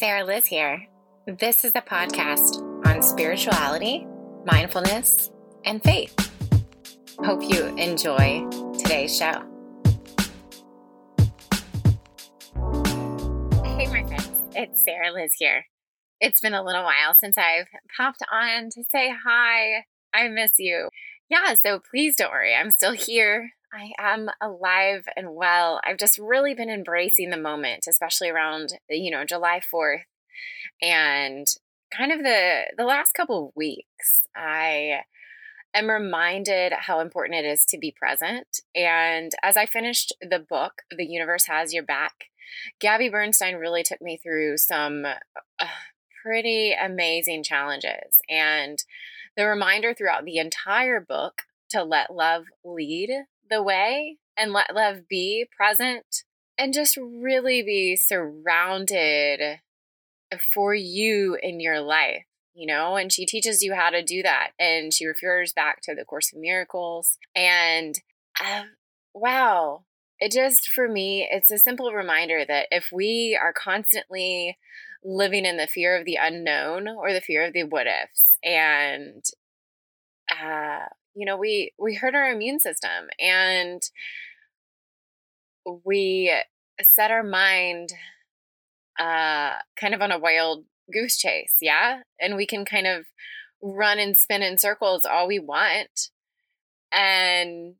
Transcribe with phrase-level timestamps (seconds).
[0.00, 0.86] Sarah Liz here.
[1.26, 4.06] This is a podcast on spirituality,
[4.46, 5.30] mindfulness,
[5.66, 6.14] and faith.
[7.22, 9.42] Hope you enjoy today's show.
[13.62, 15.66] Hey, my friends, it's Sarah Liz here.
[16.18, 19.84] It's been a little while since I've popped on to say hi.
[20.14, 20.88] I miss you.
[21.28, 23.50] Yeah, so please don't worry, I'm still here.
[23.72, 25.80] I am alive and well.
[25.84, 30.02] I've just really been embracing the moment, especially around, you know, July 4th
[30.82, 31.46] and
[31.96, 34.22] kind of the the last couple of weeks.
[34.36, 35.00] I
[35.74, 38.60] am reminded how important it is to be present.
[38.74, 42.24] And as I finished the book, The Universe Has Your Back,
[42.80, 45.66] Gabby Bernstein really took me through some uh,
[46.22, 48.18] pretty amazing challenges.
[48.28, 48.82] And
[49.36, 53.10] the reminder throughout the entire book to let love lead
[53.50, 56.24] the way and let love be present
[56.56, 59.60] and just really be surrounded
[60.54, 62.96] for you in your life you know?
[62.96, 66.32] And she teaches you how to do that and she refers back to the course
[66.32, 67.98] of miracles and
[68.40, 68.64] uh,
[69.14, 69.84] wow.
[70.18, 74.58] It just for me it's a simple reminder that if we are constantly
[75.02, 79.24] living in the fear of the unknown or the fear of the what ifs and
[80.30, 83.82] uh, you know we we hurt our immune system and
[85.84, 86.32] we
[86.82, 87.92] set our mind
[88.98, 92.00] uh kind of on a wild goose chase yeah?
[92.20, 93.06] And we can kind of
[93.62, 96.10] run and spin in circles all we want
[96.92, 97.74] and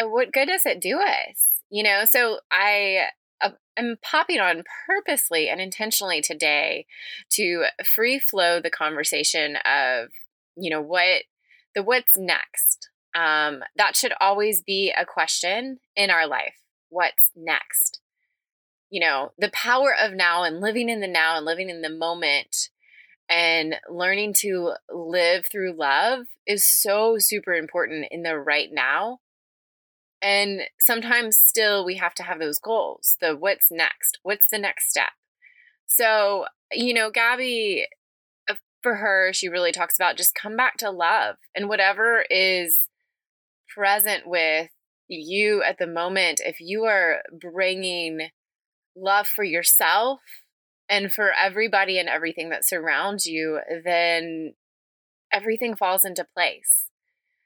[0.00, 2.04] uh, what good does it do us you know?
[2.04, 3.08] So i
[3.40, 6.86] uh, am popping on purposely and intentionally today
[7.30, 10.08] to free flow the conversation of
[10.56, 11.22] you know what
[11.78, 12.90] the what's next.
[13.14, 16.56] Um, that should always be a question in our life.
[16.88, 18.00] What's next?
[18.90, 21.88] You know, the power of now and living in the now and living in the
[21.88, 22.70] moment
[23.28, 29.20] and learning to live through love is so super important in the right now.
[30.20, 33.16] And sometimes still we have to have those goals.
[33.20, 34.18] The what's next?
[34.24, 35.12] What's the next step?
[35.86, 37.86] So, you know, Gabby
[38.82, 42.78] for her, she really talks about just come back to love and whatever is
[43.74, 44.70] present with
[45.08, 46.40] you at the moment.
[46.44, 48.28] If you are bringing
[48.96, 50.20] love for yourself
[50.88, 54.54] and for everybody and everything that surrounds you, then
[55.32, 56.90] everything falls into place.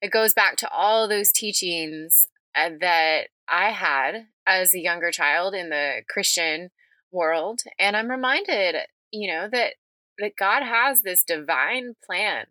[0.00, 5.54] It goes back to all those teachings uh, that I had as a younger child
[5.54, 6.70] in the Christian
[7.10, 7.60] world.
[7.78, 8.76] And I'm reminded,
[9.10, 9.74] you know, that
[10.18, 12.46] that God has this divine plan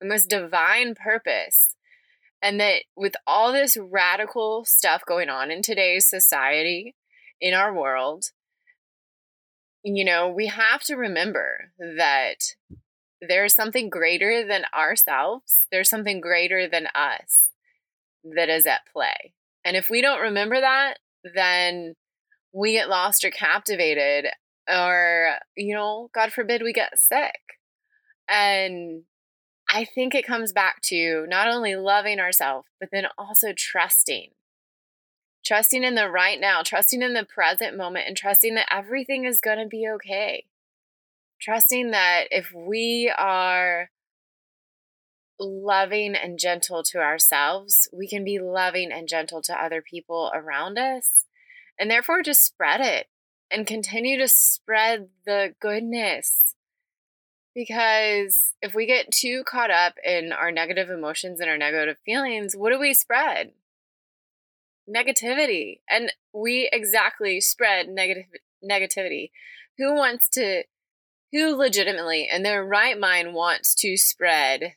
[0.00, 1.74] and this divine purpose.
[2.44, 6.96] And that with all this radical stuff going on in today's society,
[7.40, 8.26] in our world,
[9.84, 12.54] you know, we have to remember that
[13.20, 17.50] there's something greater than ourselves, there's something greater than us
[18.24, 19.34] that is at play.
[19.64, 20.98] And if we don't remember that,
[21.34, 21.94] then
[22.52, 24.26] we get lost or captivated
[24.68, 27.40] or you know god forbid we get sick.
[28.28, 29.02] And
[29.68, 34.30] i think it comes back to not only loving ourselves but then also trusting.
[35.44, 39.40] Trusting in the right now trusting in the present moment and trusting that everything is
[39.40, 40.44] going to be okay.
[41.40, 43.90] Trusting that if we are
[45.40, 50.78] loving and gentle to ourselves we can be loving and gentle to other people around
[50.78, 51.26] us
[51.78, 53.06] and therefore just spread it
[53.52, 56.54] and continue to spread the goodness.
[57.54, 62.56] Because if we get too caught up in our negative emotions and our negative feelings,
[62.56, 63.52] what do we spread?
[64.88, 65.80] Negativity.
[65.88, 68.24] And we exactly spread negative
[68.64, 69.30] negativity.
[69.76, 70.62] Who wants to
[71.30, 74.74] who legitimately in their right mind wants to spread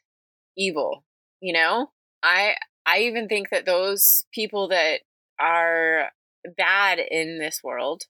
[0.58, 1.06] evil,
[1.40, 1.92] you know?
[2.22, 2.56] I
[2.86, 5.02] I even think that those people that
[5.40, 6.12] are
[6.58, 8.04] bad in this world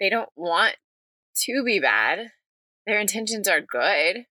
[0.00, 0.76] they don't want
[1.44, 2.30] to be bad.
[2.86, 4.24] Their intentions are good.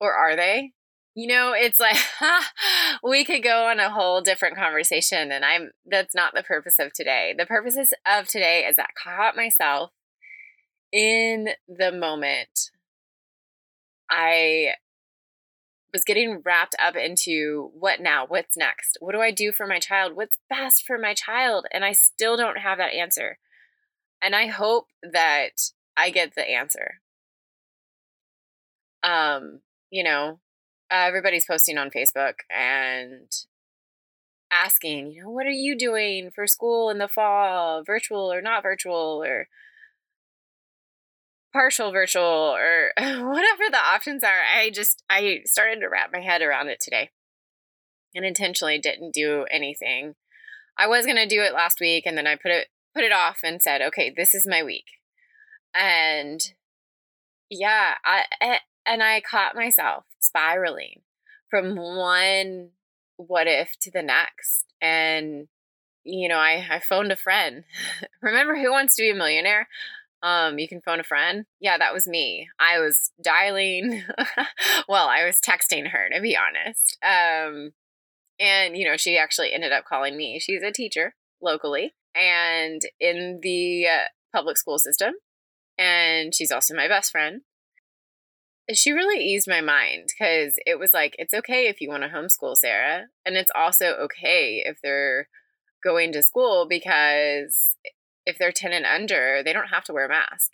[0.00, 0.72] Or are they?
[1.14, 1.98] You know, it's like
[3.02, 6.92] we could go on a whole different conversation and I'm that's not the purpose of
[6.92, 7.34] today.
[7.36, 7.76] The purpose
[8.06, 9.90] of today is that I caught myself
[10.92, 12.70] in the moment.
[14.08, 14.74] I
[15.92, 18.24] was getting wrapped up into what now?
[18.26, 18.96] What's next?
[19.00, 20.14] What do I do for my child?
[20.14, 21.66] What's best for my child?
[21.72, 23.38] And I still don't have that answer.
[24.22, 27.00] And I hope that I get the answer.
[29.02, 30.40] Um, you know,
[30.90, 33.30] uh, everybody's posting on Facebook and
[34.52, 38.62] asking, you know, what are you doing for school in the fall, virtual or not
[38.62, 39.48] virtual or
[41.52, 42.22] partial virtual
[42.54, 44.42] or whatever the options are.
[44.54, 47.10] I just I started to wrap my head around it today.
[48.14, 50.16] And intentionally didn't do anything.
[50.76, 53.12] I was going to do it last week and then I put it put it
[53.12, 54.86] off and said, "Okay, this is my week."
[55.74, 56.40] And
[57.50, 58.24] yeah, I
[58.86, 61.02] and I caught myself spiraling
[61.48, 62.70] from one
[63.16, 64.66] what if to the next.
[64.80, 65.48] And
[66.04, 67.64] you know, I I phoned a friend.
[68.22, 69.68] Remember who wants to be a millionaire?
[70.22, 71.46] Um, you can phone a friend.
[71.60, 72.48] Yeah, that was me.
[72.58, 74.02] I was dialing.
[74.88, 76.98] well, I was texting her to be honest.
[77.02, 77.72] Um,
[78.38, 80.38] and you know, she actually ended up calling me.
[80.40, 85.14] She's a teacher locally and in the uh, public school system,
[85.78, 87.42] and she's also my best friend.
[88.72, 92.08] She really eased my mind because it was like, it's okay if you want to
[92.08, 95.28] homeschool Sarah, and it's also okay if they're
[95.82, 97.76] going to school because
[98.26, 100.52] if they're 10 and under, they don't have to wear a mask.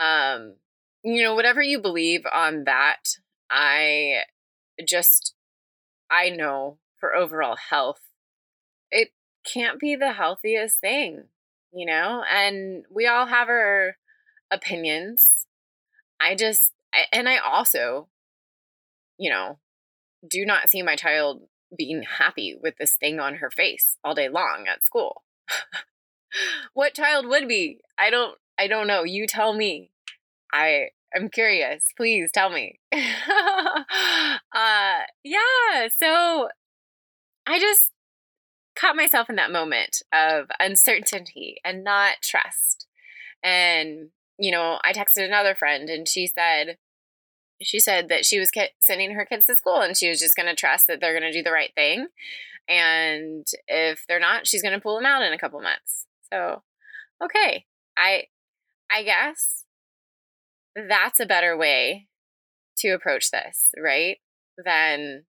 [0.00, 0.56] Um,
[1.02, 3.02] you know, whatever you believe on that,
[3.50, 4.22] I
[4.86, 5.34] just,
[6.10, 8.00] I know for overall health,
[9.44, 11.24] can't be the healthiest thing,
[11.72, 12.22] you know?
[12.30, 13.96] And we all have our
[14.50, 15.46] opinions.
[16.20, 16.72] I just,
[17.12, 18.08] and I also,
[19.18, 19.58] you know,
[20.28, 21.42] do not see my child
[21.76, 25.22] being happy with this thing on her face all day long at school.
[26.74, 27.80] what child would be?
[27.98, 29.04] I don't I don't know.
[29.04, 29.90] You tell me.
[30.52, 31.84] I I'm curious.
[31.96, 32.80] Please tell me.
[32.92, 32.98] uh
[35.24, 36.48] yeah, so
[37.46, 37.92] I just
[38.78, 42.86] caught myself in that moment of uncertainty and not trust.
[43.42, 46.78] And you know, I texted another friend and she said
[47.60, 50.48] she said that she was sending her kids to school and she was just going
[50.48, 52.06] to trust that they're going to do the right thing.
[52.68, 56.06] And if they're not, she's going to pull them out in a couple months.
[56.32, 56.62] So,
[57.22, 57.64] okay.
[57.96, 58.24] I
[58.90, 59.64] I guess
[60.76, 62.06] that's a better way
[62.78, 64.18] to approach this, right?
[64.62, 65.24] Than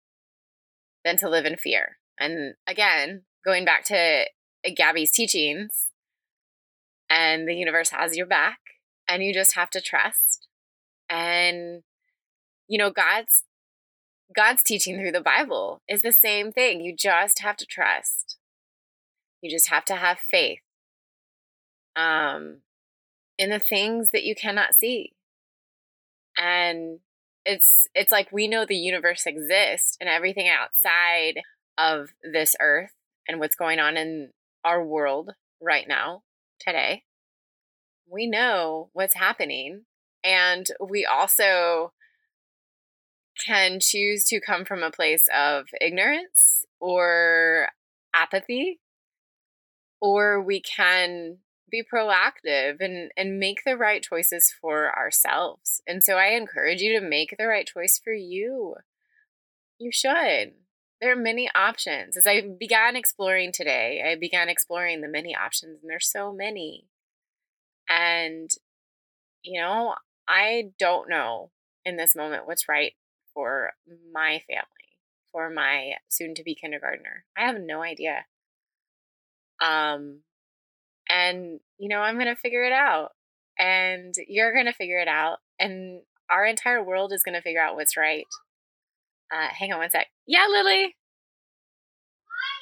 [1.03, 1.97] than to live in fear.
[2.19, 4.25] And again, going back to
[4.75, 5.89] Gabby's teachings,
[7.09, 8.59] and the universe has your back,
[9.07, 10.47] and you just have to trust.
[11.09, 11.83] And
[12.68, 13.44] you know, God's
[14.36, 16.81] God's teaching through the Bible is the same thing.
[16.81, 18.38] You just have to trust.
[19.42, 20.59] You just have to have faith
[21.95, 22.62] um,
[23.38, 25.13] in the things that you cannot see.
[26.38, 27.00] And
[27.45, 31.42] it's it's like we know the universe exists and everything outside
[31.77, 32.92] of this earth
[33.29, 34.31] and what's going on in
[34.65, 35.31] our world
[35.61, 36.23] right now
[36.59, 37.03] today.
[38.11, 39.83] We know what's happening
[40.23, 41.93] and we also
[43.45, 47.69] can choose to come from a place of ignorance or
[48.13, 48.79] apathy
[50.01, 51.37] or we can
[51.69, 55.83] be proactive and and make the right choices for ourselves.
[55.85, 58.75] And so I encourage you to make the right choice for you.
[59.77, 60.53] You should.
[61.01, 62.17] There are many options.
[62.17, 66.87] As I began exploring today, I began exploring the many options and there's so many.
[67.89, 68.49] And
[69.41, 69.95] you know,
[70.27, 71.51] I don't know
[71.85, 72.93] in this moment what's right
[73.33, 73.71] for
[74.13, 74.97] my family,
[75.31, 77.23] for my soon to be kindergartner.
[77.37, 78.25] I have no idea.
[79.61, 80.21] Um
[81.09, 83.09] and, you know, I'm going to figure it out.
[83.57, 85.39] And you're going to figure it out.
[85.59, 88.25] And our entire world is going to figure out what's right.
[89.31, 90.07] Uh, hang on one sec.
[90.26, 90.95] Yeah, Lily.
[92.26, 92.59] Hi.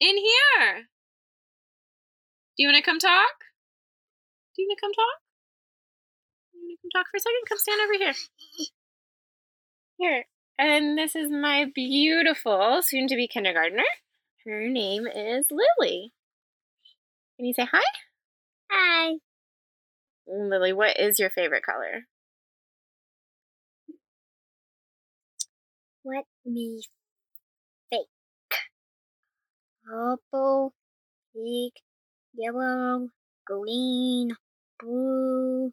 [0.00, 0.88] In here.
[2.56, 3.34] Do you want to come talk?
[4.54, 5.18] Do you want to come talk?
[6.52, 7.48] You want to come talk for a second?
[7.48, 8.14] Come stand over here.
[9.98, 10.24] Here.
[10.58, 13.82] And this is my beautiful soon to be kindergartner.
[14.44, 16.12] Her name is Lily.
[17.36, 17.82] Can you say hi?
[18.70, 19.14] Hi.
[20.28, 22.06] Lily, what is your favorite color?
[26.44, 26.82] Me
[27.90, 28.08] think.
[29.86, 30.74] Purple,
[31.34, 31.74] pink,
[32.34, 33.08] yellow,
[33.46, 34.30] green,
[34.80, 35.72] blue,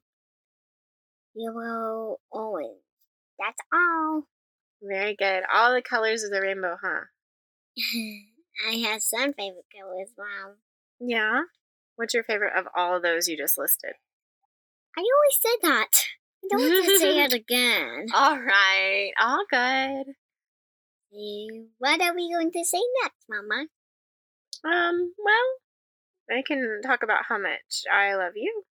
[1.33, 2.81] yellow, orange.
[3.39, 4.23] That's all.
[4.81, 5.43] Very good.
[5.53, 7.05] All the colors of the rainbow, huh?
[8.67, 10.55] I have some favorite colors, Mom.
[10.99, 11.43] Yeah.
[11.95, 13.93] What's your favorite of all of those you just listed?
[14.97, 15.89] I always said that.
[16.43, 18.07] I don't want to say it again.
[18.13, 19.11] All right.
[19.19, 20.15] All good.
[21.11, 23.67] What are we going to say next, Mama?
[24.63, 28.63] Um, well, I can talk about how much I love you.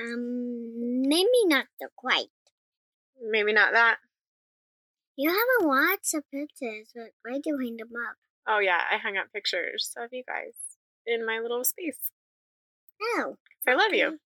[0.00, 2.28] Um, maybe not the quite.
[3.20, 3.96] Maybe not that.
[5.16, 8.16] You have a lots of pictures, but why do you hang them up?
[8.46, 10.54] Oh yeah, I hung up pictures of you guys
[11.06, 12.12] in my little space.
[13.02, 13.36] Oh.
[13.66, 14.18] I love you.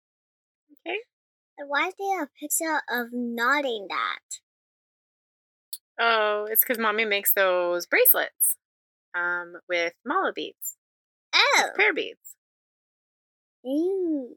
[0.87, 0.99] Okay.
[1.67, 4.41] Why is there a picture of nodding that?
[6.05, 8.57] Oh, it's because mommy makes those bracelets
[9.15, 10.77] um, with mala beads,
[11.33, 11.69] Oh.
[11.77, 12.35] prayer beads.
[13.65, 14.35] Ooh.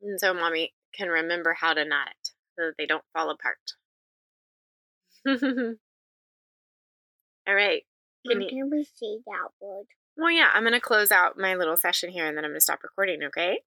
[0.00, 3.58] And so mommy can remember how to knot it so that they don't fall apart.
[7.46, 7.82] All right.
[8.26, 9.86] Can How you- can we see that word?
[10.16, 12.60] Well, yeah, I'm going to close out my little session here and then I'm going
[12.60, 13.60] to stop recording, okay?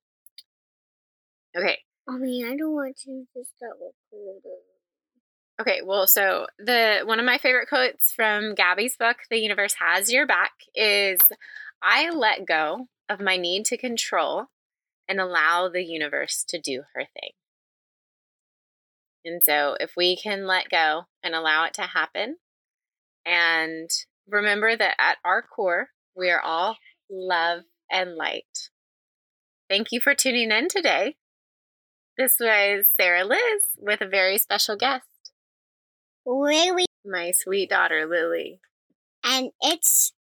[1.56, 1.79] Okay.
[2.10, 4.41] I mean, I don't want to just start recording.
[5.60, 10.12] Okay, well, so the one of my favorite quotes from Gabby's book, The Universe Has
[10.12, 11.18] Your Back, is
[11.82, 14.46] I let go of my need to control
[15.10, 17.32] and allow the universe to do her thing.
[19.26, 22.38] And so, if we can let go and allow it to happen,
[23.26, 23.90] and
[24.30, 26.78] remember that at our core, we are all
[27.10, 28.70] love and light.
[29.68, 31.16] Thank you for tuning in today.
[32.16, 35.07] This was Sarah Liz with a very special guest
[36.27, 36.86] Really?
[37.05, 38.60] my sweet daughter Lily.
[39.24, 40.12] And it's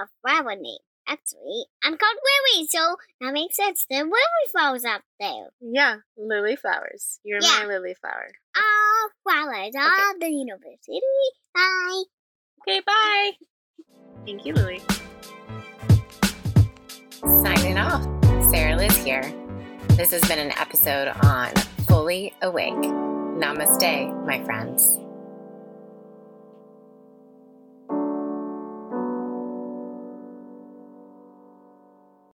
[0.00, 0.78] a flower name.
[1.08, 1.64] Actually.
[1.82, 2.16] I'm called
[2.54, 3.84] Lily, so that makes sense.
[3.90, 4.12] The lily
[4.52, 5.48] flowers up there.
[5.60, 7.18] Yeah, lily flowers.
[7.24, 7.60] You're Yeah.
[7.60, 8.30] my lily flower.
[8.56, 11.00] All flowers of the university.
[11.54, 12.02] Bye.
[12.62, 13.30] Okay, bye.
[14.26, 14.82] Thank you, Lily.
[17.42, 18.02] Signing off.
[18.50, 19.22] Sarah Liz here.
[19.96, 21.54] This has been an episode on
[21.88, 22.74] Fully Awake.
[22.74, 24.98] Namaste, my friends.